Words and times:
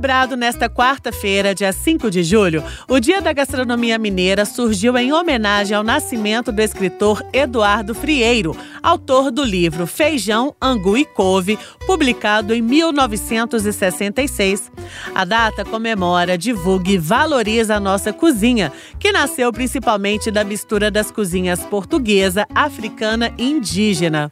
Celebrado 0.00 0.34
nesta 0.34 0.66
quarta-feira, 0.66 1.54
dia 1.54 1.74
5 1.74 2.10
de 2.10 2.22
julho, 2.22 2.64
o 2.88 2.98
Dia 2.98 3.20
da 3.20 3.34
Gastronomia 3.34 3.98
Mineira 3.98 4.46
surgiu 4.46 4.96
em 4.96 5.12
homenagem 5.12 5.76
ao 5.76 5.84
nascimento 5.84 6.50
do 6.50 6.62
escritor 6.62 7.22
Eduardo 7.34 7.94
Frieiro, 7.94 8.56
autor 8.82 9.30
do 9.30 9.44
livro 9.44 9.86
Feijão, 9.86 10.56
Angu 10.58 10.96
e 10.96 11.04
Couve, 11.04 11.58
publicado 11.86 12.54
em 12.54 12.62
1966. 12.62 14.72
A 15.14 15.26
data 15.26 15.66
comemora, 15.66 16.38
divulga 16.38 16.92
e 16.92 16.96
valoriza 16.96 17.76
a 17.76 17.80
nossa 17.80 18.10
cozinha, 18.10 18.72
que 18.98 19.12
nasceu 19.12 19.52
principalmente 19.52 20.30
da 20.30 20.42
mistura 20.42 20.90
das 20.90 21.10
cozinhas 21.10 21.60
portuguesa, 21.66 22.46
africana 22.54 23.30
e 23.36 23.50
indígena. 23.50 24.30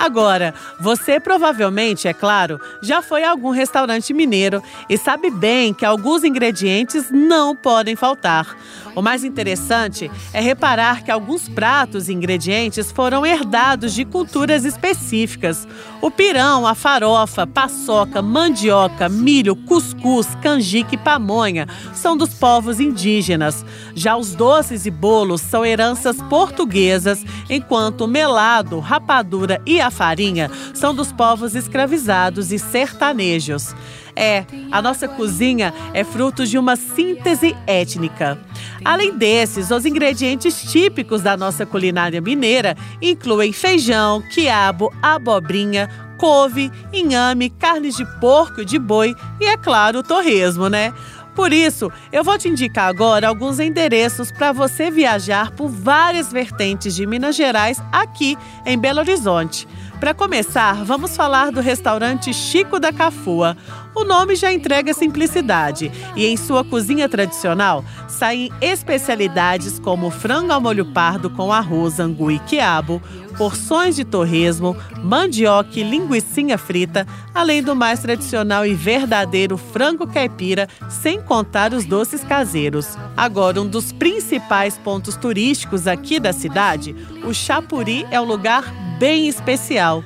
Agora, 0.00 0.54
você 0.80 1.20
provavelmente, 1.20 2.08
é 2.08 2.14
claro, 2.14 2.58
já 2.82 3.02
foi 3.02 3.22
a 3.22 3.30
algum 3.30 3.50
restaurante 3.50 4.14
mineiro 4.14 4.62
e 4.88 4.96
sabe 4.96 5.30
bem 5.30 5.74
que 5.74 5.84
alguns 5.84 6.24
ingredientes 6.24 7.10
não 7.10 7.54
podem 7.54 7.94
faltar. 7.94 8.56
O 8.94 9.02
mais 9.02 9.22
interessante 9.24 10.10
é 10.32 10.40
reparar 10.40 11.04
que 11.04 11.10
alguns 11.10 11.48
pratos 11.48 12.08
e 12.08 12.12
ingredientes 12.12 12.90
foram 12.90 13.24
herdados 13.24 13.94
de 13.94 14.04
culturas 14.04 14.64
específicas. 14.64 15.68
O 16.00 16.10
pirão, 16.10 16.66
a 16.66 16.74
farofa, 16.74 17.46
paçoca, 17.46 18.20
mandioca, 18.22 19.08
milho, 19.08 19.54
cuscuz, 19.54 20.26
canjica 20.42 20.94
e 20.94 20.98
pamonha 20.98 21.68
são 21.94 22.16
dos 22.16 22.34
povos 22.34 22.80
indígenas. 22.80 23.64
Já 23.94 24.16
os 24.16 24.34
doces 24.34 24.86
e 24.86 24.90
bolos 24.90 25.40
são 25.40 25.64
heranças 25.64 26.16
portuguesas, 26.22 27.22
enquanto 27.48 28.02
o 28.02 28.08
melado, 28.08 28.80
rapadura 28.80 29.60
e 29.64 29.80
a 29.80 29.89
farinha 29.90 30.50
são 30.74 30.94
dos 30.94 31.12
povos 31.12 31.54
escravizados 31.54 32.52
e 32.52 32.58
sertanejos. 32.58 33.74
É, 34.14 34.44
a 34.70 34.82
nossa 34.82 35.08
cozinha 35.08 35.72
é 35.94 36.04
fruto 36.04 36.46
de 36.46 36.58
uma 36.58 36.76
síntese 36.76 37.56
étnica. 37.66 38.38
Além 38.84 39.16
desses, 39.16 39.70
os 39.70 39.86
ingredientes 39.86 40.62
típicos 40.70 41.22
da 41.22 41.36
nossa 41.36 41.64
culinária 41.64 42.20
mineira 42.20 42.76
incluem 43.00 43.52
feijão, 43.52 44.22
quiabo, 44.34 44.92
abobrinha, 45.02 45.88
couve, 46.18 46.70
inhame, 46.92 47.48
carnes 47.48 47.96
de 47.96 48.04
porco 48.20 48.60
e 48.60 48.64
de 48.64 48.78
boi 48.78 49.14
e, 49.40 49.46
é 49.46 49.56
claro, 49.56 50.00
o 50.00 50.02
torresmo, 50.02 50.68
né? 50.68 50.92
Por 51.40 51.54
isso, 51.54 51.90
eu 52.12 52.22
vou 52.22 52.36
te 52.36 52.50
indicar 52.50 52.86
agora 52.86 53.26
alguns 53.26 53.58
endereços 53.58 54.30
para 54.30 54.52
você 54.52 54.90
viajar 54.90 55.50
por 55.52 55.68
várias 55.68 56.30
vertentes 56.30 56.94
de 56.94 57.06
Minas 57.06 57.34
Gerais 57.34 57.82
aqui 57.90 58.36
em 58.66 58.78
Belo 58.78 58.98
Horizonte. 58.98 59.66
Para 60.00 60.14
começar, 60.14 60.82
vamos 60.82 61.14
falar 61.14 61.52
do 61.52 61.60
restaurante 61.60 62.32
Chico 62.32 62.80
da 62.80 62.90
Cafua. 62.90 63.54
O 63.94 64.02
nome 64.02 64.34
já 64.34 64.50
entrega 64.50 64.94
simplicidade 64.94 65.92
e 66.16 66.24
em 66.24 66.38
sua 66.38 66.64
cozinha 66.64 67.06
tradicional 67.06 67.84
saem 68.08 68.50
especialidades 68.62 69.78
como 69.78 70.10
frango 70.10 70.52
ao 70.52 70.60
molho 70.60 70.86
pardo 70.86 71.28
com 71.28 71.52
arroz, 71.52 72.00
angu 72.00 72.30
e 72.30 72.38
quiabo, 72.38 73.02
porções 73.36 73.94
de 73.94 74.02
torresmo, 74.02 74.74
mandioca 75.04 75.78
e 75.78 75.82
linguiça 75.82 76.56
frita, 76.56 77.06
além 77.34 77.62
do 77.62 77.76
mais 77.76 78.00
tradicional 78.00 78.64
e 78.64 78.72
verdadeiro 78.72 79.58
frango 79.58 80.06
caipira, 80.06 80.66
sem 80.88 81.20
contar 81.20 81.74
os 81.74 81.84
doces 81.84 82.24
caseiros. 82.24 82.96
Agora, 83.14 83.60
um 83.60 83.66
dos 83.66 83.92
principais 83.92 84.78
pontos 84.78 85.14
turísticos 85.14 85.86
aqui 85.86 86.18
da 86.18 86.32
cidade, 86.32 86.96
o 87.22 87.34
Chapuri 87.34 88.06
é 88.10 88.18
um 88.18 88.24
lugar 88.24 88.64
bem 89.00 89.28
especial. 89.28 90.04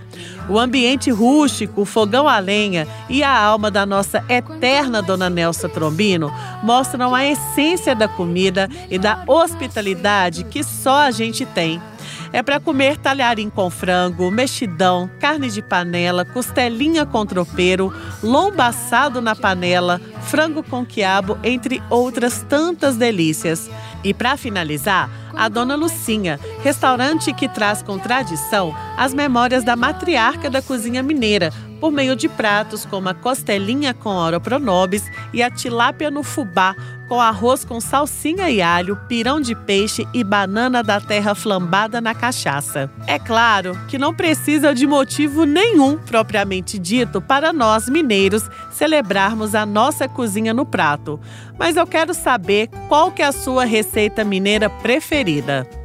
O 0.49 0.57
ambiente 0.57 1.11
rústico, 1.11 1.83
o 1.83 1.85
fogão 1.85 2.29
a 2.29 2.39
lenha 2.39 2.87
e 3.09 3.25
a 3.25 3.37
alma 3.37 3.69
da 3.69 3.85
nossa 3.85 4.25
eterna 4.29 5.03
Dona 5.03 5.29
Nelsa 5.29 5.69
Trombino 5.69 6.33
mostram 6.63 7.13
a 7.13 7.27
essência 7.27 7.93
da 7.93 8.07
comida 8.07 8.71
e 8.89 8.97
da 8.97 9.25
hospitalidade 9.27 10.45
que 10.45 10.63
só 10.63 11.01
a 11.01 11.11
gente 11.11 11.45
tem. 11.45 11.83
É 12.33 12.43
para 12.43 12.61
comer 12.61 12.97
talharim 12.97 13.49
com 13.49 13.69
frango, 13.71 14.31
mexidão, 14.31 15.11
carne 15.19 15.51
de 15.51 15.63
panela, 15.63 16.25
costelinha 16.25 17.05
com 17.07 17.25
tropeiro, 17.27 17.93
lombo 18.23 18.61
assado 18.61 19.21
na 19.21 19.35
panela, 19.35 20.01
frango 20.23 20.63
com 20.63 20.85
quiabo, 20.85 21.39
entre 21.43 21.83
outras 21.91 22.45
tantas 22.49 22.97
delícias. 22.97 23.71
E 24.05 24.13
para 24.13 24.37
finalizar, 24.37 25.11
a 25.35 25.49
Dona 25.49 25.75
Lucinha, 25.75 26.39
restaurante 26.63 27.33
que 27.33 27.49
traz 27.49 27.83
com 27.83 27.99
tradição 27.99 28.75
as 28.97 29.15
memórias 29.15 29.65
da 29.65 29.75
matriarca 29.75 30.51
da 30.51 30.61
cozinha 30.61 31.03
mineira, 31.03 31.51
por 31.81 31.93
meio 31.93 32.17
de 32.17 32.29
pratos 32.29 32.85
como 32.87 33.09
a 33.09 33.15
costelinha 33.15 33.93
com 33.95 34.11
oro 34.11 34.41
pronobis 34.41 35.11
e 35.33 35.43
a 35.43 35.51
tilápia 35.51 36.11
no 36.11 36.23
fubá, 36.23 36.75
com 37.09 37.21
arroz 37.21 37.65
com 37.65 37.81
salsinha 37.81 38.51
e 38.51 38.63
alho, 38.63 38.97
pirão 39.09 39.41
de 39.41 39.55
peixe 39.55 40.07
e 40.15 40.25
banana 40.25 40.83
da 40.83 41.01
terra 41.01 41.35
flambada 41.35 42.01
na 42.01 42.15
cachaça. 42.15 42.91
É 43.07 43.19
claro 43.19 43.79
que 43.89 43.99
não 43.99 44.15
precisa 44.15 44.75
de 44.75 44.87
motivo 44.87 45.45
nenhum 45.45 45.99
propriamente 45.99 46.79
dito 46.79 47.21
para 47.21 47.53
nós 47.53 47.89
mineiros 47.89 48.49
celebrarmos 48.73 49.55
a 49.55 49.67
nossa 49.67 50.09
cozinha 50.09 50.55
no 50.55 50.65
prato, 50.65 51.21
mas 51.59 51.77
eu 51.77 51.87
quero 51.87 52.15
saber 52.15 52.69
qual 52.89 53.11
que 53.13 53.23
é 53.23 53.27
a 53.27 53.33
sua 53.33 53.65
receita 53.65 54.25
mineira 54.25 54.71
preferida. 54.71 55.84